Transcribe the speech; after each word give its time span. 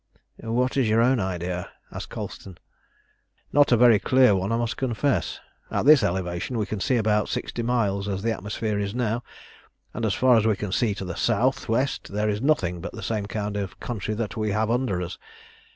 "What 0.39 0.77
is 0.77 0.89
your 0.89 1.01
own 1.03 1.19
idea?" 1.19 1.69
asked 1.91 2.09
Colston. 2.09 2.57
"Not 3.53 3.71
a 3.71 3.77
very 3.77 3.99
clear 3.99 4.35
one, 4.35 4.51
I 4.51 4.57
must 4.57 4.75
confess. 4.75 5.39
At 5.69 5.85
this 5.85 6.01
elevation 6.01 6.57
we 6.57 6.65
can 6.65 6.79
see 6.79 6.97
about 6.97 7.29
sixty 7.29 7.61
miles 7.61 8.07
as 8.07 8.23
the 8.23 8.31
atmosphere 8.31 8.79
is 8.79 8.95
now, 8.95 9.21
and 9.93 10.03
as 10.03 10.15
far 10.15 10.37
as 10.37 10.47
we 10.47 10.55
can 10.55 10.71
see 10.71 10.95
to 10.95 11.05
the 11.05 11.13
south 11.15 11.69
west 11.69 12.13
there 12.13 12.29
is 12.29 12.41
nothing 12.41 12.81
but 12.81 12.93
the 12.93 13.03
same 13.03 13.27
kind 13.27 13.55
of 13.55 13.79
country 13.79 14.15
that 14.15 14.35
we 14.35 14.49
have 14.49 14.71
under 14.71 15.03
us. 15.03 15.19